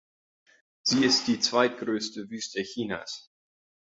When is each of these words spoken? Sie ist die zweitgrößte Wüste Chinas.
Sie 0.81 1.05
ist 1.05 1.27
die 1.27 1.39
zweitgrößte 1.39 2.31
Wüste 2.31 2.59
Chinas. 2.63 3.29